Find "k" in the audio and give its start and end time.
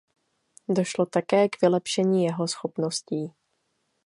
1.49-1.61